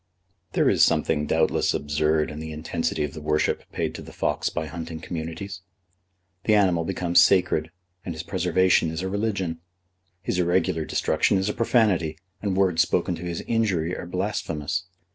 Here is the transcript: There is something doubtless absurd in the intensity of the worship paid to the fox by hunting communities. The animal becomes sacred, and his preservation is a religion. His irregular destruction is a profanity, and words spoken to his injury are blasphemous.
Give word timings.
There 0.53 0.67
is 0.67 0.83
something 0.83 1.27
doubtless 1.27 1.75
absurd 1.75 2.31
in 2.31 2.39
the 2.39 2.51
intensity 2.51 3.03
of 3.03 3.13
the 3.13 3.21
worship 3.21 3.71
paid 3.71 3.93
to 3.93 4.01
the 4.01 4.11
fox 4.11 4.49
by 4.49 4.65
hunting 4.65 4.99
communities. 4.99 5.61
The 6.45 6.55
animal 6.55 6.85
becomes 6.85 7.21
sacred, 7.21 7.69
and 8.03 8.15
his 8.15 8.23
preservation 8.23 8.89
is 8.89 9.03
a 9.03 9.07
religion. 9.09 9.59
His 10.23 10.39
irregular 10.39 10.85
destruction 10.85 11.37
is 11.37 11.49
a 11.49 11.53
profanity, 11.53 12.17
and 12.41 12.57
words 12.57 12.81
spoken 12.81 13.13
to 13.13 13.21
his 13.25 13.41
injury 13.41 13.95
are 13.95 14.07
blasphemous. 14.07 14.85